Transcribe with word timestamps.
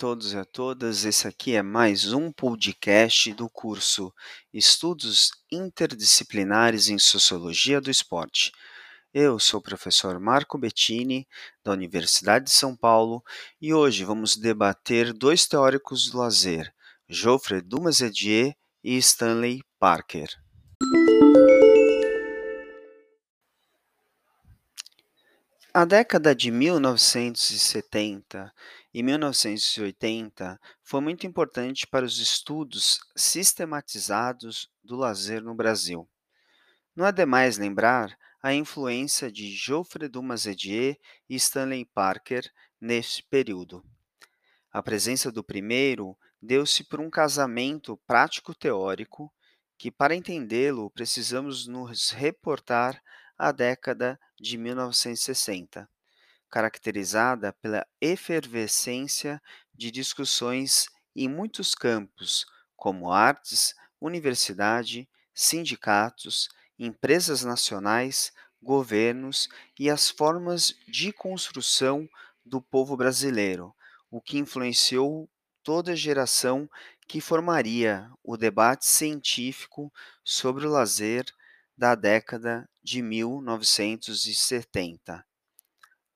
Todos 0.00 0.32
e 0.32 0.38
a 0.38 0.46
todas, 0.46 1.04
esse 1.04 1.28
aqui 1.28 1.54
é 1.54 1.60
mais 1.60 2.14
um 2.14 2.32
podcast 2.32 3.34
do 3.34 3.50
curso 3.50 4.10
Estudos 4.50 5.30
Interdisciplinares 5.52 6.88
em 6.88 6.98
Sociologia 6.98 7.82
do 7.82 7.90
Esporte. 7.90 8.50
Eu 9.12 9.38
sou 9.38 9.60
o 9.60 9.62
professor 9.62 10.18
Marco 10.18 10.56
Bettini, 10.56 11.28
da 11.62 11.72
Universidade 11.72 12.46
de 12.46 12.50
São 12.50 12.74
Paulo, 12.74 13.22
e 13.60 13.74
hoje 13.74 14.02
vamos 14.02 14.38
debater 14.38 15.12
dois 15.12 15.46
teóricos 15.46 16.10
do 16.10 16.16
lazer, 16.16 16.72
Geoffrey 17.06 17.60
Dumas-Edier 17.60 18.56
e 18.82 18.96
Stanley 18.96 19.62
Parker. 19.78 20.30
A 25.72 25.84
década 25.84 26.34
de 26.34 26.50
1970 26.50 28.52
e 28.92 29.04
1980 29.04 30.60
foi 30.82 31.00
muito 31.00 31.28
importante 31.28 31.86
para 31.86 32.04
os 32.04 32.18
estudos 32.18 32.98
sistematizados 33.14 34.68
do 34.82 34.96
lazer 34.96 35.40
no 35.40 35.54
Brasil. 35.54 36.10
Não 36.96 37.06
é 37.06 37.12
demais 37.12 37.56
lembrar 37.56 38.18
a 38.42 38.52
influência 38.52 39.30
de 39.30 39.54
Geoffrey 39.54 40.08
Dumas-Edier 40.08 40.98
e 41.28 41.36
Stanley 41.36 41.84
Parker 41.84 42.50
neste 42.80 43.22
período. 43.22 43.84
A 44.72 44.82
presença 44.82 45.30
do 45.30 45.44
primeiro 45.44 46.18
deu-se 46.42 46.82
por 46.82 46.98
um 46.98 47.08
casamento 47.08 47.96
prático-teórico 48.08 49.32
que, 49.78 49.88
para 49.88 50.16
entendê-lo, 50.16 50.90
precisamos 50.90 51.68
nos 51.68 52.10
reportar 52.10 53.00
à 53.40 53.52
década 53.52 54.20
de 54.38 54.58
1960 54.58 55.88
caracterizada 56.50 57.52
pela 57.52 57.86
efervescência 58.00 59.40
de 59.72 59.90
discussões 59.90 60.86
em 61.14 61.28
muitos 61.28 61.74
campos, 61.74 62.44
como 62.76 63.12
artes, 63.12 63.74
universidade, 64.00 65.08
sindicatos, 65.32 66.48
empresas 66.78 67.44
nacionais, 67.44 68.32
governos 68.60 69.48
e 69.78 69.88
as 69.88 70.10
formas 70.10 70.74
de 70.88 71.12
construção 71.12 72.08
do 72.44 72.60
povo 72.60 72.96
brasileiro, 72.96 73.74
o 74.10 74.20
que 74.20 74.38
influenciou 74.38 75.30
toda 75.62 75.92
a 75.92 75.96
geração 75.96 76.68
que 77.06 77.20
formaria 77.20 78.10
o 78.22 78.36
debate 78.36 78.86
científico 78.86 79.92
sobre 80.24 80.66
o 80.66 80.70
lazer 80.70 81.24
da 81.80 81.94
década 81.94 82.68
de 82.82 83.00
1970. 83.00 85.24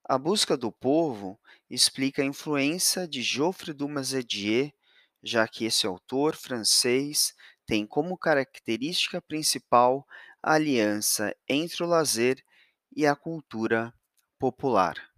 A 0.06 0.18
busca 0.18 0.58
do 0.58 0.70
povo 0.70 1.40
explica 1.70 2.20
a 2.20 2.26
influência 2.26 3.08
de 3.08 3.22
Geoffrey 3.22 3.72
Dumas-Edier, 3.72 4.74
já 5.22 5.48
que 5.48 5.64
esse 5.64 5.86
autor 5.86 6.36
francês 6.36 7.32
tem 7.64 7.86
como 7.86 8.18
característica 8.18 9.22
principal 9.22 10.06
a 10.42 10.52
aliança 10.52 11.34
entre 11.48 11.82
o 11.82 11.86
lazer 11.86 12.44
e 12.94 13.06
a 13.06 13.16
cultura 13.16 13.90
popular. 14.38 15.13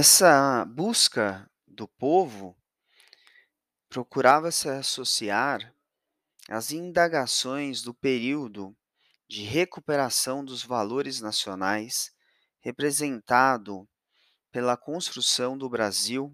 Essa 0.00 0.64
busca 0.64 1.50
do 1.66 1.88
povo 1.88 2.56
procurava 3.88 4.52
se 4.52 4.68
associar 4.68 5.74
às 6.48 6.70
indagações 6.70 7.82
do 7.82 7.92
período 7.92 8.76
de 9.28 9.42
recuperação 9.42 10.44
dos 10.44 10.62
valores 10.62 11.20
nacionais, 11.20 12.12
representado 12.60 13.88
pela 14.52 14.76
construção 14.76 15.58
do 15.58 15.68
Brasil, 15.68 16.32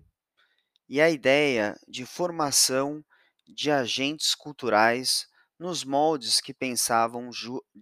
e 0.87 1.01
a 1.01 1.09
ideia 1.09 1.75
de 1.89 2.05
formação 2.05 3.03
de 3.47 3.71
agentes 3.71 4.35
culturais 4.35 5.27
nos 5.59 5.85
moldes 5.85 6.39
que 6.39 6.53
pensavam 6.53 7.31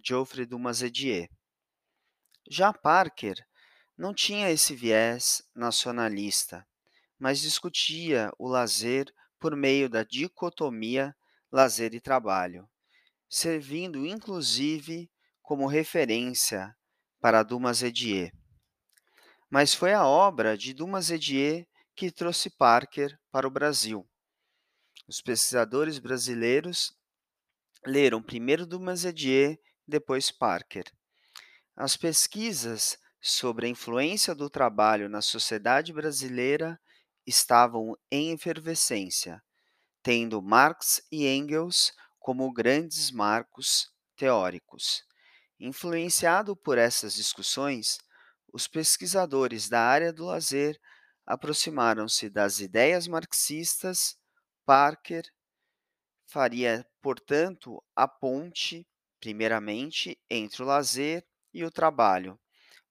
Geoffrey 0.01 0.45
Dumas-Edier. 0.45 1.27
Já 2.49 2.71
Parker 2.71 3.45
não 3.97 4.13
tinha 4.13 4.49
esse 4.49 4.75
viés 4.75 5.43
nacionalista 5.55 6.65
mas 7.23 7.39
discutia 7.39 8.33
o 8.37 8.49
lazer 8.49 9.09
por 9.39 9.55
meio 9.55 9.89
da 9.89 10.03
dicotomia 10.03 11.15
lazer 11.49 11.93
e 11.93 12.01
trabalho, 12.01 12.69
servindo 13.29 14.05
inclusive 14.05 15.09
como 15.41 15.65
referência 15.65 16.75
para 17.21 17.41
Dumas 17.41 17.81
Edier. 17.81 18.33
Mas 19.49 19.73
foi 19.73 19.93
a 19.93 20.05
obra 20.05 20.57
de 20.57 20.73
Dumas 20.73 21.09
Edier 21.09 21.65
que 21.95 22.11
trouxe 22.11 22.49
Parker 22.49 23.17
para 23.31 23.47
o 23.47 23.51
Brasil. 23.51 24.05
Os 25.07 25.21
pesquisadores 25.21 25.99
brasileiros 25.99 26.93
leram 27.85 28.21
primeiro 28.21 28.65
Dumas 28.65 29.05
Edier, 29.05 29.57
depois 29.87 30.29
Parker. 30.29 30.91
As 31.73 31.95
pesquisas 31.95 32.97
sobre 33.25 33.67
a 33.67 33.69
influência 33.69 34.35
do 34.35 34.49
trabalho 34.49 35.07
na 35.07 35.21
sociedade 35.21 35.93
brasileira 35.93 36.77
estavam 37.25 37.97
em 38.11 38.33
efervescência, 38.33 39.41
tendo 40.03 40.41
Marx 40.41 41.01
e 41.09 41.25
Engels 41.25 41.93
como 42.19 42.51
grandes 42.51 43.11
marcos 43.11 43.89
teóricos. 44.17 45.05
Influenciado 45.57 46.53
por 46.53 46.77
essas 46.77 47.13
discussões, 47.13 47.97
os 48.51 48.67
pesquisadores 48.67 49.69
da 49.69 49.79
área 49.79 50.11
do 50.11 50.25
lazer 50.25 50.77
aproximaram-se 51.25 52.29
das 52.29 52.59
ideias 52.59 53.07
marxistas. 53.07 54.17
Parker 54.65 55.23
faria, 56.27 56.85
portanto, 57.01 57.81
a 57.95 58.05
ponte, 58.05 58.85
primeiramente, 59.17 60.19
entre 60.29 60.61
o 60.61 60.65
lazer 60.65 61.25
e 61.53 61.63
o 61.63 61.71
trabalho, 61.71 62.37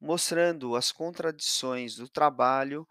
mostrando 0.02 0.74
as 0.74 0.90
contradições 0.90 1.94
do 1.94 2.08
trabalho 2.08 2.84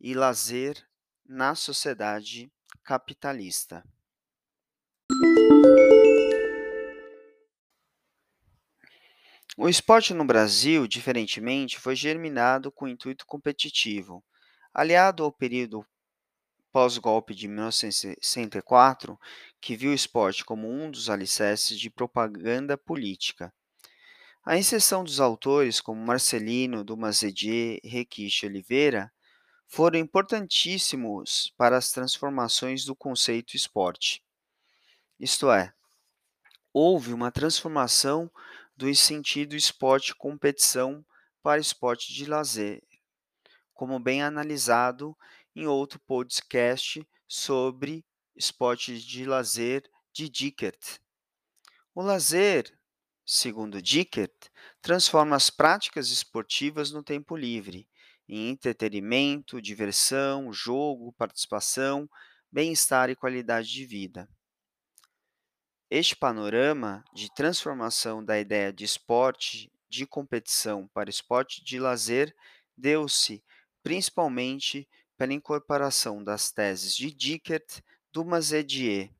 e 0.00 0.14
lazer 0.14 0.80
na 1.26 1.56
sociedade 1.56 2.48
capitalista. 2.84 3.82
O 9.56 9.68
esporte 9.68 10.14
no 10.14 10.24
Brasil, 10.24 10.86
diferentemente, 10.86 11.80
foi 11.80 11.96
germinado 11.96 12.70
com 12.70 12.86
intuito 12.86 13.26
competitivo. 13.26 14.24
Aliado 14.72 15.24
ao 15.24 15.32
período 15.32 15.84
pós-golpe 16.70 17.34
de 17.34 17.48
1964, 17.48 19.18
que 19.60 19.76
viu 19.76 19.90
o 19.90 19.94
esporte 19.94 20.44
como 20.44 20.70
um 20.70 20.88
dos 20.88 21.10
alicerces 21.10 21.80
de 21.80 21.90
propaganda 21.90 22.78
política. 22.78 23.52
A 24.46 24.58
exceção 24.58 25.02
dos 25.02 25.20
autores 25.20 25.80
como 25.80 26.04
Marcelino, 26.04 26.84
Dumas 26.84 27.22
Edier 27.22 27.80
e 27.82 28.46
Oliveira, 28.46 29.10
foram 29.66 29.98
importantíssimos 29.98 31.54
para 31.56 31.78
as 31.78 31.90
transformações 31.90 32.84
do 32.84 32.94
conceito 32.94 33.56
esporte. 33.56 34.22
Isto 35.18 35.50
é, 35.50 35.72
houve 36.74 37.14
uma 37.14 37.32
transformação 37.32 38.30
do 38.76 38.94
sentido 38.94 39.56
esporte-competição 39.56 41.02
para 41.42 41.58
esporte 41.58 42.12
de 42.12 42.26
lazer, 42.26 42.82
como 43.72 43.98
bem 43.98 44.22
analisado 44.22 45.16
em 45.56 45.66
outro 45.66 45.98
podcast 46.00 47.02
sobre 47.26 48.04
esporte 48.36 49.00
de 49.00 49.24
lazer 49.24 49.90
de 50.12 50.28
Dickert. 50.28 51.00
O 51.94 52.02
lazer, 52.02 52.78
segundo 53.24 53.80
Dickert, 53.80 54.34
transforma 54.82 55.36
as 55.36 55.50
práticas 55.50 56.10
esportivas 56.10 56.90
no 56.90 57.02
tempo 57.02 57.36
livre 57.36 57.88
em 58.28 58.48
entretenimento, 58.48 59.60
diversão, 59.60 60.52
jogo, 60.52 61.12
participação, 61.12 62.08
bem-estar 62.50 63.10
e 63.10 63.16
qualidade 63.16 63.68
de 63.68 63.84
vida. 63.84 64.28
Este 65.90 66.16
panorama 66.16 67.04
de 67.14 67.32
transformação 67.34 68.24
da 68.24 68.38
ideia 68.38 68.72
de 68.72 68.84
esporte 68.84 69.70
de 69.88 70.06
competição 70.06 70.88
para 70.88 71.10
esporte 71.10 71.62
de 71.62 71.78
lazer 71.78 72.34
deu-se 72.76 73.44
principalmente 73.82 74.88
pela 75.16 75.34
incorporação 75.34 76.24
das 76.24 76.50
teses 76.50 76.96
de 76.96 77.12
Dickert, 77.12 77.82
Dumas 78.12 78.52
Edier 78.52 79.12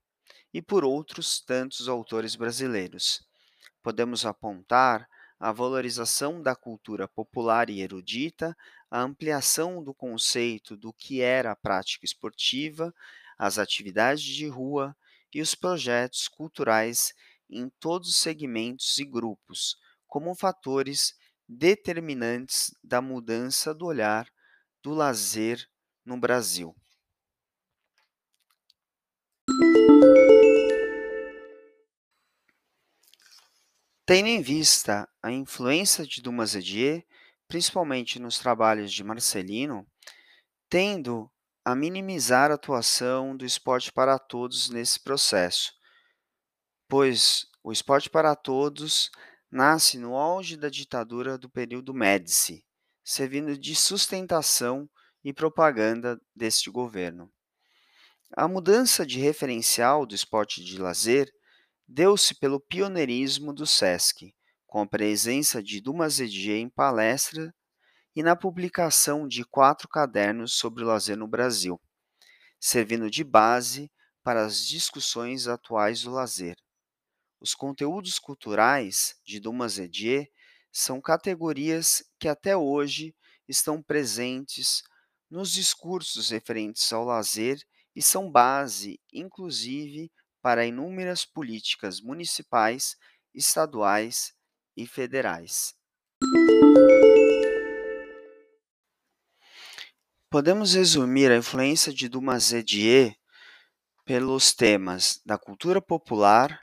e 0.53 0.63
por 0.63 0.85
outros 0.85 1.41
tantos 1.41 1.89
autores 1.89 2.35
brasileiros. 2.35 3.25
Podemos 3.85 4.27
apontar 4.27 5.09
a 5.39 5.53
valorização 5.53 6.43
da 6.43 6.57
cultura 6.57 7.07
popular 7.07 7.71
e 7.71 7.81
erudita, 7.83 8.57
a 8.91 9.01
ampliação 9.01 9.85
do 9.85 9.95
conceito 9.95 10.77
do 10.77 10.93
que 10.93 11.21
era 11.21 11.53
a 11.53 11.57
prática 11.57 12.05
esportiva, 12.05 12.93
as 13.39 13.59
atividades 13.59 14.25
de 14.25 14.49
rua 14.49 14.97
e 15.33 15.41
os 15.41 15.55
projetos 15.55 16.27
culturais 16.27 17.13
em 17.49 17.71
todos 17.79 18.09
os 18.09 18.17
segmentos 18.17 18.99
e 18.99 19.05
grupos, 19.05 19.77
como 20.09 20.35
fatores 20.35 21.15
determinantes 21.49 22.75
da 22.83 23.03
mudança 23.03 23.75
do 23.75 23.87
olhar 23.87 24.27
do 24.83 24.95
lazer 24.95 25.69
no 26.07 26.17
Brasil. 26.19 26.75
Tendo 34.07 34.29
em 34.29 34.43
vista 34.43 35.09
a 35.23 35.33
influência 35.33 36.05
de 36.05 36.21
Dumas 36.21 36.55
Edier, 36.55 37.07
principalmente 37.49 38.19
nos 38.19 38.39
trabalhos 38.39 38.93
de 38.93 39.03
Marcelino, 39.03 39.87
tendo 40.69 41.31
a 41.65 41.75
minimizar 41.75 42.51
a 42.51 42.55
atuação 42.55 43.35
do 43.35 43.47
esporte 43.47 43.91
para 43.91 44.19
todos 44.19 44.69
nesse 44.69 45.01
processo, 45.01 45.73
pois 46.87 47.47
o 47.63 47.73
esporte 47.73 48.11
para 48.11 48.37
todos 48.37 49.11
nasce 49.51 49.97
no 49.97 50.15
auge 50.15 50.55
da 50.55 50.69
ditadura 50.69 51.39
do 51.39 51.49
período 51.49 51.95
Médici, 51.95 52.63
servindo 53.03 53.57
de 53.57 53.75
sustentação 53.75 54.87
e 55.25 55.33
propaganda 55.33 56.21
deste 56.37 56.71
governo. 56.71 57.33
A 58.37 58.47
mudança 58.47 59.07
de 59.07 59.19
referencial 59.19 60.05
do 60.05 60.15
esporte 60.15 60.63
de 60.63 60.77
lazer 60.77 61.34
deu-se 61.87 62.35
pelo 62.35 62.61
pioneirismo 62.61 63.53
do 63.53 63.67
SESC, 63.67 64.35
com 64.67 64.81
a 64.81 64.87
presença 64.87 65.63
de 65.63 65.81
Dumas 65.81 66.19
Edier 66.19 66.57
em 66.57 66.69
palestra 66.69 67.55
e 68.17 68.23
na 68.23 68.35
publicação 68.35 69.27
de 69.27 69.45
quatro 69.45 69.89
cadernos 69.89 70.55
sobre 70.55 70.83
o 70.83 70.87
lazer 70.87 71.17
no 71.17 71.29
Brasil, 71.29 71.81
servindo 72.61 73.11
de 73.11 73.23
base 73.23 73.91
para 74.23 74.45
as 74.45 74.67
discussões 74.67 75.47
atuais 75.47 76.03
do 76.03 76.11
lazer. 76.11 76.57
Os 77.41 77.55
conteúdos 77.55 78.19
culturais 78.19 79.17
de 79.25 79.39
Dumas 79.39 79.79
Edier 79.79 80.31
são 80.73 81.01
categorias 81.01 82.03
que 82.19 82.27
até 82.27 82.57
hoje 82.57 83.15
estão 83.47 83.83
presentes 83.83 84.83
nos 85.31 85.53
discursos 85.53 86.31
referentes 86.31 86.91
ao 86.93 87.05
lazer 87.05 87.59
e 87.95 88.03
são 88.03 88.31
base, 88.31 88.99
inclusive, 89.13 90.11
para 90.45 90.67
inúmeras 90.67 91.25
políticas 91.25 92.03
municipais, 92.03 92.99
estaduais 93.35 94.35
e 94.77 94.87
federais. 94.87 95.75
Podemos 100.29 100.75
resumir 100.75 101.33
a 101.33 101.39
influência 101.39 101.95
de 101.95 102.11
Dumas 102.11 102.53
Edier 102.53 103.17
pelos 104.05 104.53
temas 104.53 105.19
da 105.25 105.39
cultura 105.39 105.81
popular, 105.81 106.61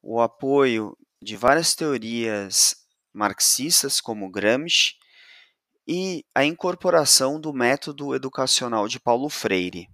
o 0.00 0.22
apoio 0.22 0.96
de 1.22 1.36
várias 1.36 1.74
teorias 1.74 2.74
marxistas 3.12 4.00
como 4.00 4.30
Gramsci 4.30 4.94
e 5.86 6.24
a 6.34 6.42
incorporação 6.42 7.38
do 7.38 7.52
método 7.52 8.14
educacional 8.14 8.88
de 8.88 8.98
Paulo 8.98 9.28
Freire. 9.28 9.90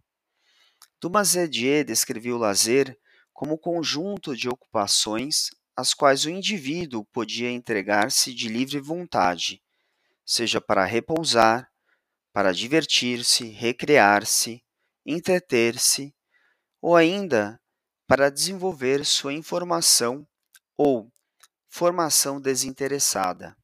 Dumas 1.01 1.35
Edier 1.35 1.85
descreveu 1.85 2.37
o 2.37 2.39
lazer 2.39 2.97
como 3.37 3.59
conjunto 3.59 4.35
de 4.35 4.49
ocupações 4.49 5.51
às 5.77 5.93
quais 5.93 6.25
o 6.25 6.31
indivíduo 6.31 7.05
podia 7.05 7.51
entregar-se 7.51 8.33
de 8.33 8.49
livre 8.49 8.81
vontade, 8.81 9.63
seja 10.25 10.59
para 10.59 10.87
repousar, 10.87 11.71
para 12.33 12.51
divertir-se, 12.51 13.49
recrear-se, 13.49 14.65
entreter-se, 15.05 16.15
ou 16.81 16.97
ainda 16.97 17.61
para 18.07 18.31
desenvolver 18.31 19.05
sua 19.05 19.35
informação 19.35 20.27
ou 20.75 21.13
formação 21.69 22.41
desinteressada, 22.41 23.55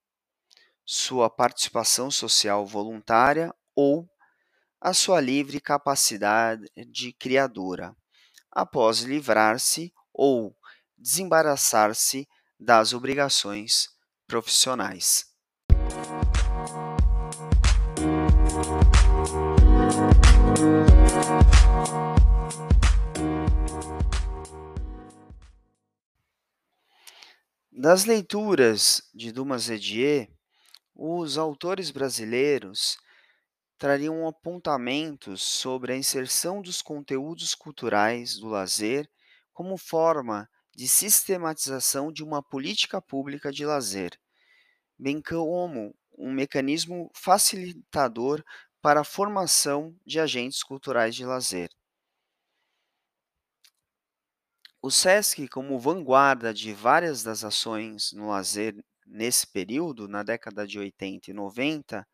sua 0.85 1.31
participação 1.31 2.11
social 2.11 2.67
voluntária 2.67 3.55
ou 3.75 4.07
a 4.79 4.93
sua 4.93 5.19
livre 5.19 5.59
capacidade 5.63 6.71
de 6.91 7.15
criadora 7.15 7.97
após 8.53 9.01
livrar-se 9.01 9.93
ou 10.13 10.55
desembaraçar-se 10.97 12.29
das 12.61 12.93
obrigações 12.93 13.89
profissionais. 14.27 15.27
Das 27.73 28.05
leituras 28.05 29.03
de 29.13 29.33
Dumas 29.33 29.69
Edier, 29.69 30.31
os 30.95 31.37
autores 31.37 31.91
brasileiros 31.91 32.97
trariam 33.83 34.29
apontamentos 34.29 35.43
sobre 35.43 35.93
a 35.93 35.97
inserção 35.97 36.63
dos 36.63 36.81
conteúdos 36.81 37.53
culturais 37.53 38.39
do 38.39 38.47
lazer 38.47 39.11
como 39.53 39.77
forma 39.77 40.49
de 40.73 40.87
sistematização 40.87 42.13
de 42.13 42.23
uma 42.23 42.41
política 42.41 43.03
pública 43.03 43.51
de 43.51 43.67
lazer, 43.67 44.17
bem 44.97 45.21
como 45.21 45.93
um 46.17 46.33
mecanismo 46.33 47.11
facilitador 47.13 48.45
para 48.81 49.01
a 49.01 49.05
formação 49.05 49.93
de 50.07 50.21
agentes 50.21 50.63
culturais 50.63 51.17
de 51.17 51.25
lazer. 51.25 51.69
O 54.81 54.93
SESC, 54.93 55.49
como 55.49 55.77
vanguarda 55.81 56.55
de 56.55 56.73
várias 56.73 57.25
das 57.25 57.43
ações 57.43 58.13
no 58.13 58.29
lazer 58.29 58.77
nesse 59.05 59.45
período, 59.45 60.07
na 60.07 60.23
década 60.23 60.65
de 60.65 60.79
80 60.79 61.33
e 61.33 61.35
90, 61.35 62.07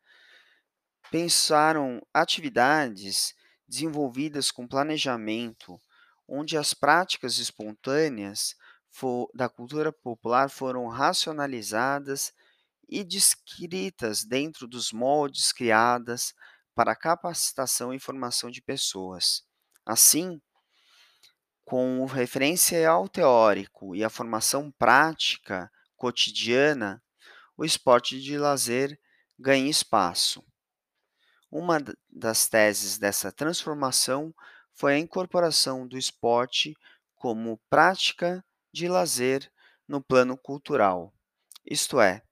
pensaram 1.11 2.01
atividades 2.13 3.33
desenvolvidas 3.67 4.51
com 4.51 4.67
planejamento, 4.67 5.79
onde 6.27 6.57
as 6.57 6.73
práticas 6.73 7.37
espontâneas 7.37 8.55
da 9.33 9.47
cultura 9.47 9.91
popular 9.91 10.49
foram 10.49 10.87
racionalizadas 10.87 12.33
e 12.87 13.03
descritas 13.03 14.23
dentro 14.23 14.67
dos 14.67 14.91
moldes 14.91 15.51
criadas 15.51 16.33
para 16.73 16.95
capacitação 16.95 17.93
e 17.93 17.99
formação 17.99 18.49
de 18.49 18.61
pessoas. 18.61 19.43
Assim, 19.85 20.41
com 21.63 22.05
referência 22.05 22.89
ao 22.89 23.07
teórico 23.07 23.95
e 23.95 24.03
a 24.03 24.09
formação 24.09 24.71
prática 24.71 25.71
cotidiana, 25.95 27.01
o 27.55 27.63
esporte 27.63 28.19
de 28.19 28.37
lazer 28.37 28.99
ganha 29.37 29.69
espaço. 29.69 30.43
Uma 31.51 31.79
das 32.09 32.47
teses 32.47 32.97
dessa 32.97 33.31
transformação 33.31 34.33
foi 34.73 34.95
a 34.95 34.99
incorporação 34.99 35.87
do 35.87 35.97
esporte 35.97 36.75
como 37.15 37.59
prática 37.69 38.43
de 38.71 38.87
lazer 38.87 39.51
no 39.87 40.01
plano 40.01 40.37
cultural, 40.37 41.13
isto 41.65 41.99
é, 42.01 42.23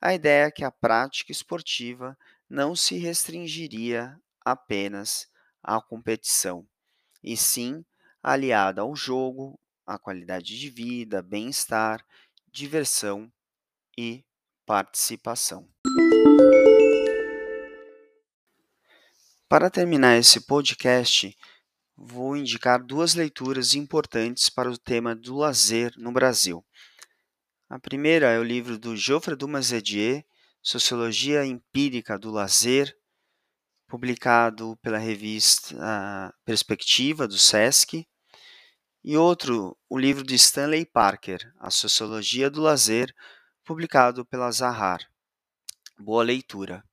a 0.00 0.14
ideia 0.14 0.46
é 0.46 0.50
que 0.50 0.64
a 0.64 0.70
prática 0.70 1.30
esportiva 1.30 2.18
não 2.48 2.74
se 2.74 2.96
restringiria 2.98 4.20
apenas 4.44 5.28
à 5.62 5.80
competição, 5.80 6.66
e 7.22 7.36
sim 7.36 7.84
aliada 8.22 8.80
ao 8.80 8.96
jogo, 8.96 9.60
à 9.86 9.98
qualidade 9.98 10.58
de 10.58 10.68
vida, 10.68 11.22
bem-estar, 11.22 12.04
diversão 12.50 13.30
e 13.96 14.24
participação. 14.66 15.68
Para 19.50 19.68
terminar 19.68 20.16
esse 20.16 20.40
podcast, 20.42 21.36
vou 21.96 22.36
indicar 22.36 22.80
duas 22.80 23.16
leituras 23.16 23.74
importantes 23.74 24.48
para 24.48 24.70
o 24.70 24.78
tema 24.78 25.12
do 25.12 25.38
lazer 25.38 25.92
no 25.96 26.12
Brasil. 26.12 26.64
A 27.68 27.76
primeira 27.76 28.30
é 28.30 28.38
o 28.38 28.44
livro 28.44 28.78
do 28.78 28.96
Geoffrey 28.96 29.36
Dumas 29.36 29.72
Edier, 29.72 30.24
Sociologia 30.62 31.44
Empírica 31.44 32.16
do 32.16 32.30
Lazer, 32.30 32.96
publicado 33.88 34.78
pela 34.80 34.98
revista 34.98 36.32
Perspectiva 36.44 37.26
do 37.26 37.36
SESC, 37.36 38.06
e 39.02 39.16
outro, 39.16 39.76
o 39.88 39.98
livro 39.98 40.22
de 40.22 40.36
Stanley 40.36 40.86
Parker, 40.86 41.40
A 41.58 41.72
Sociologia 41.72 42.48
do 42.48 42.60
Lazer, 42.60 43.12
publicado 43.64 44.24
pela 44.24 44.52
Zahar. 44.52 45.00
Boa 45.98 46.22
leitura. 46.22 46.84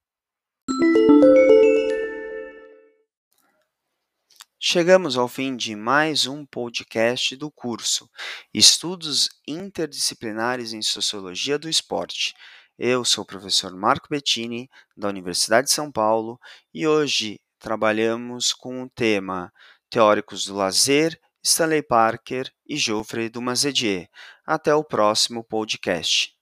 Chegamos 4.70 5.18
ao 5.18 5.30
fim 5.30 5.56
de 5.56 5.78
mais 5.78 6.28
um 6.28 6.46
podcast 6.46 7.38
do 7.38 7.50
curso 7.50 8.10
Estudos 8.54 9.30
Interdisciplinares 9.48 10.74
em 10.74 10.82
Sociologia 10.82 11.58
do 11.58 11.70
Esporte. 11.70 12.34
Eu 12.78 13.06
sou 13.06 13.24
o 13.24 13.26
professor 13.26 13.74
Marco 13.74 14.10
Bettini, 14.10 14.70
da 14.94 15.08
Universidade 15.08 15.68
de 15.68 15.74
São 15.74 15.90
Paulo, 15.90 16.38
e 16.74 16.86
hoje 16.86 17.40
trabalhamos 17.58 18.52
com 18.52 18.84
o 18.84 18.90
tema 18.90 19.54
Teóricos 19.90 20.44
do 20.44 20.56
Lazer, 20.56 21.18
Stanley 21.42 21.82
Parker 21.82 22.52
e 22.68 22.76
Geoffrey 22.76 23.30
Dumazedier. 23.30 24.10
Até 24.46 24.76
o 24.76 24.84
próximo 24.84 25.46
podcast. 25.46 26.36